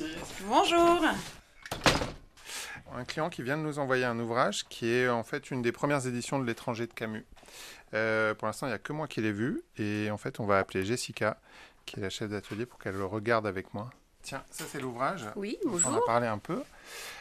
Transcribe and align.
Merci. 0.00 0.16
Bonjour. 0.46 1.02
Un 2.94 3.04
client 3.04 3.28
qui 3.30 3.42
vient 3.42 3.56
de 3.56 3.62
nous 3.62 3.78
envoyer 3.78 4.04
un 4.04 4.18
ouvrage 4.18 4.64
qui 4.68 4.90
est 4.90 5.08
en 5.08 5.22
fait 5.22 5.50
une 5.50 5.62
des 5.62 5.72
premières 5.72 6.06
éditions 6.06 6.38
de 6.38 6.44
l'étranger 6.44 6.86
de 6.86 6.92
Camus. 6.92 7.24
Euh, 7.94 8.34
pour 8.34 8.46
l'instant, 8.46 8.66
il 8.66 8.70
n'y 8.70 8.74
a 8.74 8.78
que 8.78 8.92
moi 8.92 9.06
qui 9.06 9.20
l'ai 9.20 9.32
vu 9.32 9.62
et 9.78 10.10
en 10.10 10.16
fait, 10.18 10.40
on 10.40 10.46
va 10.46 10.58
appeler 10.58 10.84
Jessica, 10.84 11.38
qui 11.84 11.98
est 11.98 12.02
la 12.02 12.10
chef 12.10 12.30
d'atelier, 12.30 12.66
pour 12.66 12.78
qu'elle 12.78 12.94
le 12.96 13.04
regarde 13.04 13.46
avec 13.46 13.74
moi. 13.74 13.90
Tiens, 14.22 14.42
ça 14.50 14.64
c'est 14.70 14.80
l'ouvrage. 14.80 15.24
Oui, 15.36 15.56
On 15.64 15.68
en 15.68 15.72
bonjour. 15.72 15.96
a 15.96 16.06
parlé 16.06 16.26
un 16.26 16.38
peu. 16.38 16.62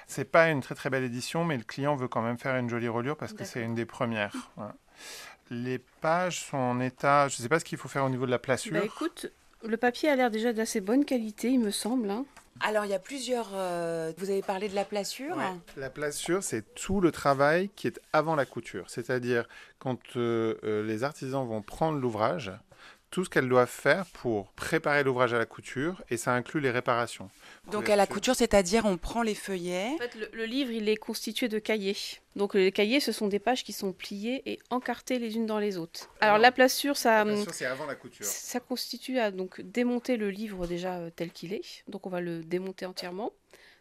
C'est 0.08 0.26
pas 0.26 0.50
une 0.50 0.62
très 0.62 0.76
très 0.76 0.90
belle 0.90 1.04
édition, 1.04 1.46
mais 1.46 1.58
le 1.58 1.64
client 1.64 1.96
veut 1.96 2.08
quand 2.08 2.22
même 2.22 2.38
faire 2.38 2.56
une 2.56 2.70
jolie 2.70 2.88
reliure 2.88 3.16
parce 3.18 3.34
que 3.34 3.44
c'est 3.44 3.62
une 3.62 3.76
des 3.76 3.86
premières. 3.86 4.36
Voilà. 4.56 4.76
Les 5.52 5.78
pages 6.02 6.42
sont 6.46 6.58
en 6.58 6.80
état. 6.80 7.28
Je 7.28 7.38
ne 7.38 7.42
sais 7.44 7.50
pas 7.50 7.60
ce 7.60 7.66
qu'il 7.66 7.78
faut 7.78 7.88
faire 7.90 8.04
au 8.06 8.10
niveau 8.10 8.26
de 8.26 8.32
la 8.32 8.40
plassure. 8.40 8.74
Bah 8.74 8.84
écoute, 8.84 9.28
le 9.64 9.78
papier 9.78 10.10
a 10.10 10.16
l'air 10.16 10.32
déjà 10.32 10.52
d'assez 10.54 10.82
bonne 10.82 11.06
qualité, 11.06 11.50
il 11.50 11.60
me 11.60 11.72
semble. 11.72 12.10
hein. 12.10 12.26
Alors, 12.62 12.86
il 12.86 12.92
y 12.92 12.94
a 12.94 13.00
plusieurs. 13.00 13.50
euh, 13.54 14.14
vous 14.18 14.30
avez 14.30 14.42
parlé 14.42 14.70
de 14.70 14.76
la 14.76 14.86
plassure. 14.86 15.38
La 15.76 15.90
plassure, 15.90 16.42
c'est 16.42 16.74
tout 16.74 17.02
le 17.02 17.12
travail 17.12 17.70
qui 17.76 17.88
est 17.88 18.00
avant 18.14 18.36
la 18.36 18.46
couture. 18.46 18.86
C'est-à-dire 18.90 19.48
quand 19.78 20.00
euh, 20.16 20.56
euh, 20.64 20.84
les 20.84 21.04
artisans 21.04 21.46
vont 21.46 21.62
prendre 21.62 22.00
l'ouvrage, 22.00 22.54
tout 23.16 23.24
ce 23.24 23.30
qu'elles 23.30 23.48
doivent 23.48 23.70
faire 23.70 24.06
pour 24.08 24.52
préparer 24.58 25.02
l'ouvrage 25.02 25.34
à 25.34 25.38
la 25.38 25.46
couture, 25.46 26.04
et 26.10 26.18
ça 26.18 26.34
inclut 26.34 26.60
les 26.60 26.70
réparations. 26.70 27.30
Donc, 27.72 27.88
à 27.90 27.96
la 27.96 28.08
couture, 28.08 28.36
c'est-à-dire, 28.36 28.84
on 28.86 28.98
prend 28.98 29.22
les 29.22 29.36
feuillets. 29.36 29.88
En 29.96 29.98
fait, 30.00 30.16
le, 30.16 30.30
le 30.34 30.44
livre, 30.44 30.72
il 30.72 30.90
est 30.90 30.98
constitué 30.98 31.48
de 31.48 31.58
cahiers. 31.58 31.96
Donc 32.36 32.56
les 32.56 32.74
cahiers, 32.74 33.00
ce 33.00 33.14
sont 33.14 33.30
des 33.30 33.40
pages 33.40 33.64
qui 33.64 33.72
sont 33.72 33.94
pliées 33.94 34.42
et 34.46 34.60
encartées 34.70 35.18
les 35.18 35.38
unes 35.38 35.46
dans 35.46 35.60
les 35.60 35.78
autres. 35.78 36.10
Alors 36.20 36.36
Non. 36.36 36.42
la 36.42 36.52
plassure, 36.52 36.98
ça, 36.98 37.24
La 37.24 37.32
plassure, 37.32 37.54
c'est 37.54 37.66
avant 37.66 37.86
la 37.86 37.96
couture. 37.96 38.26
ça 38.26 38.60
constitue 38.60 39.18
à 39.18 39.32
donc 39.32 39.62
démonter 39.62 40.18
le 40.18 40.30
livre 40.30 40.68
déjà 40.68 40.96
euh, 40.98 41.10
tel 41.16 41.32
qu'il 41.32 41.54
est. 41.54 41.86
Donc 41.88 42.06
on 42.06 42.10
va 42.10 42.20
le 42.20 42.44
démonter 42.44 42.86
entièrement. 42.86 43.32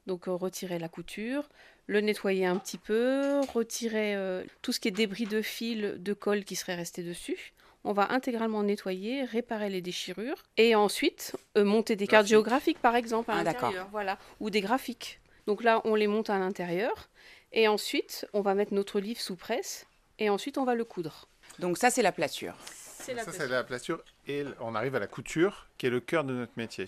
Donc 0.06 0.28
euh, 0.28 0.30
retirer 0.32 0.78
la 0.78 0.88
couture, 0.88 1.48
le 1.88 2.00
nettoyer 2.02 2.46
un 2.46 2.56
petit 2.58 2.78
peu, 2.78 3.40
retirer 3.52 4.14
euh, 4.14 4.44
tout 4.62 4.70
ce 4.70 4.78
qui 4.78 4.86
est 4.86 4.92
débris 4.92 5.26
de 5.26 5.42
fil, 5.42 5.96
de 5.98 6.12
colle 6.12 6.44
qui 6.44 6.54
serait 6.54 6.76
resté 6.76 7.02
dessus. 7.02 7.53
On 7.84 7.92
va 7.92 8.12
intégralement 8.12 8.62
nettoyer, 8.62 9.24
réparer 9.24 9.68
les 9.68 9.82
déchirures 9.82 10.42
et 10.56 10.74
ensuite 10.74 11.36
euh, 11.56 11.64
monter 11.64 11.96
des 11.96 12.06
cartes 12.06 12.22
Graphique. 12.22 12.30
géographiques 12.30 12.78
par 12.80 12.96
exemple 12.96 13.30
à 13.30 13.36
Ah, 13.38 13.44
l'intérieur, 13.44 13.88
voilà, 13.92 14.18
ou 14.40 14.50
des 14.50 14.60
graphiques. 14.62 15.20
Donc 15.46 15.62
là, 15.62 15.82
on 15.84 15.94
les 15.94 16.06
monte 16.06 16.30
à 16.30 16.38
l'intérieur 16.38 17.08
et 17.52 17.68
ensuite 17.68 18.26
on 18.32 18.40
va 18.40 18.54
mettre 18.54 18.72
notre 18.72 19.00
livre 19.00 19.20
sous 19.20 19.36
presse 19.36 19.86
et 20.18 20.30
ensuite 20.30 20.56
on 20.58 20.64
va 20.64 20.74
le 20.74 20.84
coudre. 20.84 21.28
Donc, 21.58 21.76
ça, 21.78 21.90
c'est 21.90 22.02
la 22.02 22.10
plassure. 22.12 22.54
C'est 22.64 23.14
Ça, 23.16 23.30
c'est 23.30 23.46
la 23.48 23.62
plassure. 23.62 24.02
Et 24.26 24.44
on 24.60 24.74
arrive 24.74 24.94
à 24.94 24.98
la 24.98 25.06
couture, 25.06 25.68
qui 25.76 25.86
est 25.86 25.90
le 25.90 26.00
cœur 26.00 26.24
de 26.24 26.32
notre 26.32 26.52
métier. 26.56 26.86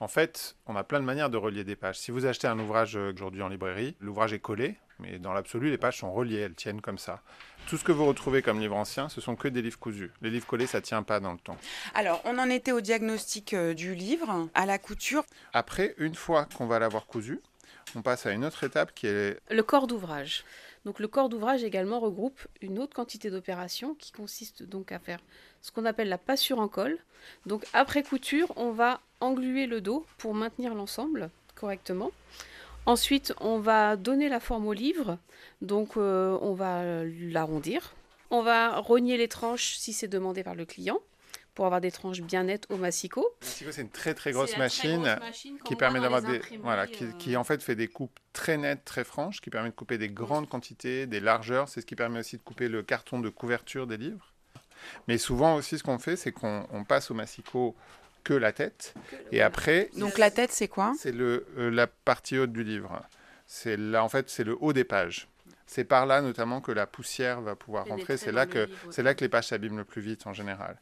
En 0.00 0.08
fait, 0.08 0.54
on 0.66 0.76
a 0.76 0.84
plein 0.84 1.00
de 1.00 1.04
manières 1.04 1.30
de 1.30 1.38
relier 1.38 1.64
des 1.64 1.76
pages. 1.76 1.98
Si 1.98 2.10
vous 2.10 2.26
achetez 2.26 2.46
un 2.46 2.58
ouvrage 2.58 2.96
euh, 2.96 3.12
aujourd'hui 3.14 3.40
en 3.42 3.48
librairie, 3.48 3.96
l'ouvrage 4.00 4.34
est 4.34 4.38
collé, 4.38 4.76
mais 4.98 5.18
dans 5.18 5.32
l'absolu, 5.32 5.70
les 5.70 5.78
pages 5.78 5.98
sont 5.98 6.12
reliées, 6.12 6.38
elles 6.38 6.54
tiennent 6.54 6.80
comme 6.80 6.98
ça. 6.98 7.22
Tout 7.68 7.76
ce 7.76 7.84
que 7.84 7.92
vous 7.92 8.06
retrouvez 8.06 8.42
comme 8.42 8.60
livre 8.60 8.76
ancien, 8.76 9.08
ce 9.08 9.20
sont 9.20 9.36
que 9.36 9.48
des 9.48 9.62
livres 9.62 9.78
cousus. 9.78 10.10
Les 10.22 10.30
livres 10.30 10.46
collés, 10.46 10.66
ça 10.66 10.80
tient 10.80 11.02
pas 11.02 11.20
dans 11.20 11.32
le 11.32 11.38
temps. 11.38 11.56
Alors, 11.94 12.20
on 12.24 12.38
en 12.38 12.48
était 12.48 12.72
au 12.72 12.80
diagnostic 12.80 13.54
euh, 13.54 13.74
du 13.74 13.94
livre, 13.94 14.48
à 14.54 14.66
la 14.66 14.78
couture. 14.78 15.24
Après, 15.52 15.94
une 15.98 16.14
fois 16.14 16.46
qu'on 16.56 16.66
va 16.66 16.78
l'avoir 16.78 17.06
cousu, 17.06 17.40
on 17.94 18.02
passe 18.02 18.26
à 18.26 18.32
une 18.32 18.44
autre 18.44 18.64
étape 18.64 18.94
qui 18.94 19.06
est 19.06 19.38
Le 19.50 19.62
corps 19.62 19.86
d'ouvrage. 19.86 20.44
Donc 20.84 21.00
le 21.00 21.08
corps 21.08 21.28
d'ouvrage 21.28 21.64
également 21.64 21.98
regroupe 21.98 22.46
une 22.60 22.78
autre 22.78 22.94
quantité 22.94 23.28
d'opérations 23.28 23.94
qui 23.94 24.12
consiste 24.12 24.62
donc 24.62 24.92
à 24.92 25.00
faire 25.00 25.18
ce 25.60 25.72
qu'on 25.72 25.84
appelle 25.84 26.08
la 26.08 26.18
passure 26.18 26.60
en 26.60 26.68
colle. 26.68 26.98
Donc 27.44 27.64
après 27.72 28.04
couture, 28.04 28.52
on 28.56 28.70
va 28.70 29.00
engluer 29.20 29.66
le 29.66 29.80
dos 29.80 30.06
pour 30.16 30.32
maintenir 30.32 30.74
l'ensemble 30.74 31.30
correctement. 31.56 32.12
Ensuite, 32.86 33.34
on 33.40 33.58
va 33.58 33.96
donner 33.96 34.28
la 34.28 34.40
forme 34.40 34.66
au 34.66 34.72
livre. 34.72 35.18
Donc 35.60 35.96
euh, 35.96 36.38
on 36.40 36.54
va 36.54 37.04
l'arrondir. 37.04 37.94
On 38.30 38.42
va 38.42 38.78
rogner 38.78 39.16
les 39.16 39.28
tranches 39.28 39.76
si 39.76 39.92
c'est 39.92 40.08
demandé 40.08 40.42
par 40.42 40.54
le 40.54 40.64
client 40.64 40.98
pour 41.54 41.64
avoir 41.64 41.80
des 41.80 41.90
tranches 41.90 42.20
bien 42.20 42.44
nettes 42.44 42.66
au 42.68 42.76
massicot. 42.76 43.26
Massico, 43.40 43.72
c'est 43.72 43.80
une 43.80 43.90
très 43.90 44.14
très 44.14 44.30
grosse 44.30 44.56
machine 44.58 45.18
qui 45.64 45.74
permet 45.74 46.00
d'avoir 46.00 46.22
des 46.22 46.40
voilà 46.62 46.86
qui, 46.86 47.06
qui 47.18 47.36
en 47.36 47.44
fait 47.44 47.62
fait 47.62 47.74
des 47.74 47.88
coupes 47.88 48.18
très 48.34 48.58
nettes, 48.58 48.84
très 48.84 49.04
franches, 49.04 49.40
qui 49.40 49.48
permet 49.48 49.70
de 49.70 49.74
couper 49.74 49.96
des 49.96 50.10
grandes 50.10 50.48
quantités, 50.48 51.06
des 51.06 51.18
largeurs. 51.18 51.68
C'est 51.68 51.80
ce 51.80 51.86
qui 51.86 51.96
permet 51.96 52.20
aussi 52.20 52.36
de 52.36 52.42
couper 52.42 52.68
le 52.68 52.82
carton 52.82 53.20
de 53.20 53.30
couverture 53.30 53.86
des 53.86 53.96
livres. 53.96 54.34
Mais 55.08 55.16
souvent 55.16 55.56
aussi, 55.56 55.78
ce 55.78 55.82
qu'on 55.82 55.98
fait, 55.98 56.16
c'est 56.16 56.30
qu'on 56.30 56.66
on 56.70 56.84
passe 56.84 57.10
au 57.10 57.14
massicot 57.14 57.74
que 58.26 58.34
la 58.34 58.50
tête, 58.50 58.92
et 59.30 59.40
après, 59.40 59.88
Donc, 59.96 60.18
la 60.18 60.32
tête, 60.32 60.50
c'est 60.50 60.66
quoi? 60.66 60.92
c'est 60.98 61.12
le 61.12 61.46
euh, 61.58 61.70
la 61.70 61.86
partie 61.86 62.36
haute 62.38 62.52
du 62.52 62.64
livre. 62.64 63.00
C'est 63.46 63.76
là 63.76 64.02
en 64.02 64.08
fait, 64.08 64.28
c'est 64.28 64.42
le 64.42 64.56
haut 64.60 64.72
des 64.72 64.82
pages. 64.82 65.28
C'est 65.66 65.84
par 65.84 66.06
là 66.06 66.20
notamment 66.22 66.60
que 66.60 66.72
la 66.72 66.88
poussière 66.88 67.40
va 67.40 67.54
pouvoir 67.54 67.86
rentrer. 67.86 68.16
C'est 68.16 68.32
là 68.32 68.46
que 68.46 68.68
c'est 68.90 69.04
là 69.04 69.14
que 69.14 69.20
les 69.20 69.28
pages 69.28 69.46
s'abîment 69.46 69.78
le 69.78 69.84
plus 69.84 70.02
vite 70.02 70.26
en 70.26 70.32
général. 70.32 70.76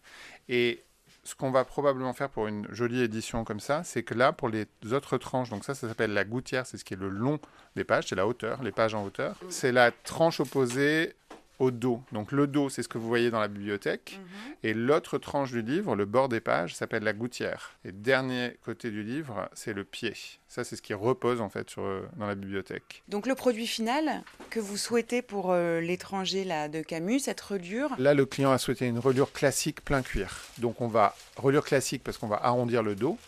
Et 0.48 0.82
ce 1.22 1.34
qu'on 1.34 1.50
va 1.50 1.64
probablement 1.64 2.14
faire 2.14 2.30
pour 2.30 2.46
une 2.46 2.66
jolie 2.70 3.02
édition 3.02 3.44
comme 3.44 3.60
ça, 3.60 3.82
c'est 3.84 4.02
que 4.02 4.14
là, 4.14 4.32
pour 4.32 4.48
les 4.48 4.66
autres 4.92 5.16
tranches, 5.18 5.50
donc 5.50 5.64
ça, 5.64 5.74
ça 5.74 5.88
s'appelle 5.88 6.12
la 6.12 6.24
gouttière, 6.24 6.66
c'est 6.66 6.76
ce 6.76 6.84
qui 6.84 6.94
est 6.94 6.98
le 6.98 7.08
long 7.08 7.40
des 7.76 7.84
pages, 7.84 8.06
c'est 8.08 8.14
la 8.14 8.26
hauteur, 8.26 8.62
les 8.62 8.72
pages 8.72 8.94
en 8.94 9.04
hauteur. 9.04 9.36
C'est 9.48 9.72
la 9.72 9.90
tranche 9.90 10.40
opposée 10.40 11.14
au 11.58 11.70
dos. 11.70 12.02
Donc 12.12 12.32
le 12.32 12.46
dos, 12.46 12.68
c'est 12.68 12.82
ce 12.82 12.88
que 12.88 12.98
vous 12.98 13.08
voyez 13.08 13.30
dans 13.30 13.40
la 13.40 13.48
bibliothèque. 13.48 14.20
Et 14.62 14.74
l'autre 14.74 15.18
tranche 15.18 15.50
du 15.50 15.62
livre, 15.62 15.94
le 15.94 16.04
bord 16.04 16.28
des 16.28 16.40
pages, 16.40 16.74
s'appelle 16.74 17.04
la 17.04 17.12
gouttière. 17.12 17.72
Et 17.84 17.92
dernier 17.92 18.56
côté 18.64 18.90
du 18.90 19.02
livre, 19.02 19.48
c'est 19.54 19.72
le 19.72 19.84
pied. 19.84 20.14
Ça, 20.48 20.64
c'est 20.64 20.76
ce 20.76 20.82
qui 20.82 20.94
repose 20.94 21.40
en 21.40 21.48
fait 21.48 21.68
sur, 21.68 21.82
euh, 21.82 22.08
dans 22.16 22.26
la 22.26 22.36
bibliothèque. 22.36 23.02
Donc, 23.08 23.26
le 23.26 23.34
produit 23.34 23.66
final 23.66 24.22
que 24.50 24.60
vous 24.60 24.76
souhaitez 24.76 25.20
pour 25.20 25.50
euh, 25.50 25.80
l'étranger 25.80 26.44
là, 26.44 26.68
de 26.68 26.80
Camus, 26.80 27.20
cette 27.20 27.40
reliure? 27.40 27.90
Là, 27.98 28.14
le 28.14 28.24
client 28.24 28.52
a 28.52 28.58
souhaité 28.58 28.86
une 28.86 28.98
reliure 28.98 29.32
classique 29.32 29.84
plein 29.84 30.02
cuir. 30.02 30.42
Donc 30.58 30.80
on 30.80 30.88
va 30.88 31.14
reliure 31.36 31.64
classique 31.64 32.02
parce 32.04 32.18
qu'on 32.18 32.28
va 32.28 32.40
arrondir 32.42 32.82
le 32.82 32.94
dos 32.94 33.18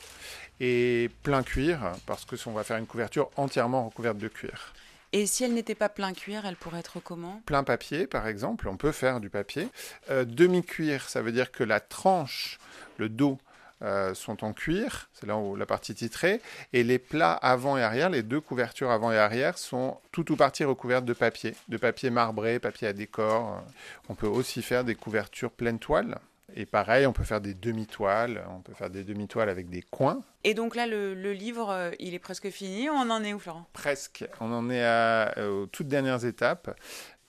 et 0.60 1.10
plein 1.22 1.42
cuir 1.42 1.92
parce 2.06 2.24
que 2.24 2.36
on 2.46 2.52
va 2.52 2.64
faire 2.64 2.76
une 2.76 2.86
couverture 2.86 3.30
entièrement 3.36 3.86
recouverte 3.88 4.18
de 4.18 4.28
cuir. 4.28 4.72
Et 5.12 5.26
si 5.26 5.44
elle 5.44 5.54
n'était 5.54 5.74
pas 5.74 5.88
plein 5.88 6.12
cuir, 6.12 6.44
elle 6.46 6.56
pourrait 6.56 6.80
être 6.80 7.00
comment? 7.00 7.40
Plein 7.46 7.64
papier, 7.64 8.06
par 8.06 8.26
exemple, 8.26 8.68
on 8.68 8.76
peut 8.76 8.92
faire 8.92 9.20
du 9.20 9.30
papier. 9.30 9.68
Euh, 10.10 10.24
Demi-cuir, 10.24 11.08
ça 11.08 11.22
veut 11.22 11.32
dire 11.32 11.52
que 11.52 11.64
la 11.64 11.80
tranche, 11.80 12.58
le 12.98 13.08
dos, 13.08 13.38
euh, 13.82 14.14
sont 14.14 14.42
en 14.42 14.54
cuir, 14.54 15.10
c'est 15.12 15.26
là 15.26 15.36
où 15.36 15.54
la 15.54 15.66
partie 15.66 15.94
titrée, 15.94 16.40
et 16.72 16.82
les 16.82 16.98
plats 16.98 17.34
avant 17.34 17.76
et 17.76 17.82
arrière, 17.82 18.08
les 18.08 18.22
deux 18.22 18.40
couvertures 18.40 18.90
avant 18.90 19.12
et 19.12 19.18
arrière, 19.18 19.58
sont 19.58 20.00
tout 20.12 20.32
ou 20.32 20.36
partie 20.36 20.64
recouvertes 20.64 21.04
de 21.04 21.12
papier, 21.12 21.54
de 21.68 21.76
papier 21.76 22.08
marbré, 22.08 22.58
papier 22.58 22.88
à 22.88 22.94
décor. 22.94 23.62
On 24.08 24.14
peut 24.14 24.26
aussi 24.26 24.62
faire 24.62 24.82
des 24.82 24.94
couvertures 24.94 25.50
pleine 25.50 25.78
toile. 25.78 26.18
Et 26.54 26.64
pareil, 26.64 27.06
on 27.06 27.12
peut 27.12 27.24
faire 27.24 27.40
des 27.40 27.54
demi-toiles, 27.54 28.44
on 28.48 28.60
peut 28.62 28.72
faire 28.72 28.88
des 28.88 29.02
demi-toiles 29.04 29.48
avec 29.48 29.68
des 29.68 29.82
coins. 29.82 30.20
Et 30.44 30.54
donc 30.54 30.76
là, 30.76 30.86
le, 30.86 31.14
le 31.14 31.32
livre, 31.32 31.70
euh, 31.70 31.90
il 31.98 32.14
est 32.14 32.18
presque 32.18 32.48
fini. 32.50 32.88
On 32.88 33.10
en 33.10 33.24
est 33.24 33.32
où, 33.34 33.38
Florent? 33.38 33.66
Presque. 33.72 34.24
On 34.40 34.52
en 34.52 34.70
est 34.70 34.84
à, 34.84 35.36
euh, 35.38 35.62
aux 35.62 35.66
toutes 35.66 35.88
dernières 35.88 36.24
étapes. 36.24 36.78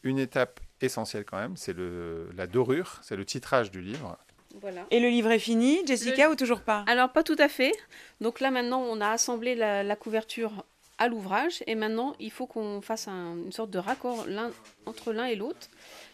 Une 0.04 0.20
étape 0.20 0.60
essentielle 0.82 1.26
quand 1.26 1.38
même, 1.38 1.58
c'est 1.58 1.74
le- 1.74 2.30
la 2.36 2.46
dorure, 2.46 3.00
c'est 3.02 3.16
le 3.16 3.26
titrage 3.26 3.72
du 3.72 3.82
livre. 3.82 4.16
Voilà. 4.62 4.86
Et 4.92 5.00
le 5.00 5.10
livre 5.10 5.32
est 5.32 5.40
fini, 5.40 5.82
Jessica, 5.86 6.30
ou 6.30 6.36
toujours 6.36 6.62
pas? 6.62 6.86
Alors 6.88 7.12
pas 7.12 7.24
tout 7.24 7.36
à 7.40 7.50
fait. 7.50 7.74
Donc 8.22 8.40
là 8.40 8.52
maintenant 8.52 8.80
on 8.82 9.02
a 9.02 9.10
assemblé 9.10 9.56
la, 9.56 9.84
la 9.84 9.96
couverture 9.96 10.64
à 10.98 11.08
l'ouvrage 11.08 11.64
et 11.68 11.76
maintenant 11.76 12.14
il 12.20 12.32
faut 12.32 12.48
qu'on 12.48 12.82
fasse 12.82 13.08
un- 13.08 13.36
une 13.46 13.52
sorte 13.52 13.70
de 13.70 13.80
raccord 13.80 14.26
l'un- 14.28 14.52
entre 14.86 15.14
l'un 15.14 15.26
et 15.26 15.36
l'autre. 15.36 15.68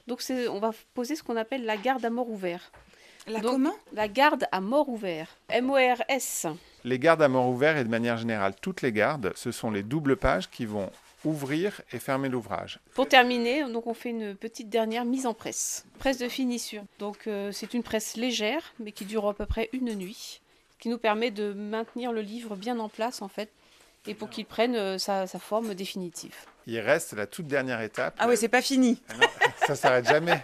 Donc 0.07 0.21
c'est- 0.21 0.47
on 0.47 0.59
va 0.59 0.71
poser 0.93 1.15
ce 1.15 1.23
qu'on 1.23 1.37
appelle 1.37 1.65
la 1.65 1.77
garde 1.77 2.03
à 2.05 2.09
mort 2.09 2.29
ouvert. 2.29 2.71
La 3.27 3.39
Donc- 3.39 3.53
comment? 3.53 3.73
La 3.93 4.09
garde 4.09 4.45
à 4.51 4.59
mort 4.59 4.89
ouvert. 4.89 5.37
M-O-R-S. 5.49 6.47
Les 6.83 6.99
gardes 6.99 7.21
à 7.21 7.29
mort 7.29 7.47
ouvert 7.47 7.77
et 7.77 7.83
de 7.85 7.89
manière 7.89 8.17
générale, 8.17 8.53
toutes 8.61 8.81
les 8.81 8.91
gardes, 8.91 9.31
ce 9.35 9.51
sont 9.51 9.71
les 9.71 9.83
doubles 9.83 10.17
pages 10.17 10.49
qui 10.49 10.65
vont 10.65 10.89
ouvrir 11.23 11.79
et 11.93 11.99
fermer 11.99 12.27
l'ouvrage. 12.27 12.81
Pour 12.95 13.07
terminer, 13.07 13.63
donc 13.71 13.87
on 13.87 13.93
fait 13.93 14.09
une 14.09 14.35
petite 14.35 14.69
dernière 14.69 15.05
mise 15.05 15.25
en 15.25 15.33
presse. 15.33 15.85
Presse 15.99 16.17
de 16.17 16.27
finissure. 16.27 16.83
Donc 16.99 17.27
euh, 17.27 17.53
c'est 17.53 17.73
une 17.73 17.81
presse 17.83 18.17
légère 18.17 18.73
mais 18.79 18.91
qui 18.91 19.05
dure 19.05 19.25
à 19.29 19.33
peu 19.33 19.45
près 19.45 19.69
une 19.71 19.95
nuit, 19.95 20.41
qui 20.79 20.89
nous 20.89 20.97
permet 20.97 21.31
de 21.31 21.53
maintenir 21.53 22.11
le 22.11 22.19
livre 22.19 22.57
bien 22.57 22.77
en 22.79 22.89
place 22.89 23.21
en 23.21 23.29
fait 23.29 23.49
et 24.07 24.13
pour 24.13 24.29
qu'il 24.29 24.45
prenne 24.45 24.75
euh, 24.75 24.97
sa, 24.97 25.27
sa 25.27 25.39
forme 25.39 25.73
définitive. 25.73 26.35
Il 26.65 26.79
reste 26.79 27.13
la 27.13 27.27
toute 27.27 27.47
dernière 27.47 27.81
étape. 27.81 28.15
Ah 28.19 28.27
ouais, 28.27 28.35
c'est 28.35 28.47
pas 28.49 28.61
fini. 28.61 29.01
Ah 29.09 29.13
non, 29.21 29.27
ça 29.67 29.75
s'arrête 29.75 30.07
jamais. 30.07 30.41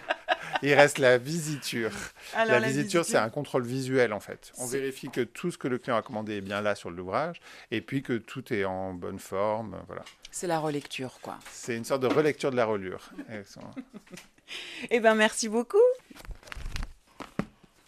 Il 0.62 0.74
reste 0.74 0.98
la 0.98 1.16
visiture. 1.16 1.92
Alors, 2.34 2.60
la, 2.60 2.68
visiture, 2.68 3.04
c'est 3.04 3.16
un 3.16 3.30
contrôle 3.30 3.64
visuel 3.64 4.12
en 4.12 4.20
fait. 4.20 4.52
On 4.58 4.66
vérifie 4.66 5.08
que 5.08 5.22
tout 5.22 5.50
ce 5.50 5.56
que 5.56 5.68
le 5.68 5.78
client 5.78 5.96
a 5.96 6.02
commandé 6.02 6.36
est 6.36 6.40
bien 6.42 6.60
là 6.60 6.74
sur 6.74 6.90
l'ouvrage 6.90 7.40
et 7.70 7.80
puis 7.80 8.02
que 8.02 8.14
tout 8.14 8.52
est 8.52 8.64
en 8.64 8.92
bonne 8.92 9.18
forme. 9.18 9.76
Voilà. 9.86 10.02
C'est 10.30 10.46
la 10.46 10.58
relecture, 10.58 11.18
quoi. 11.22 11.38
C'est 11.50 11.76
une 11.76 11.84
sorte 11.84 12.02
de 12.02 12.08
relecture 12.08 12.50
de 12.50 12.56
la. 12.56 12.66
Et 12.70 13.44
ça- 13.44 13.60
Eh 14.90 14.98
ben, 15.00 15.14
merci 15.14 15.48
beaucoup. 15.48 15.78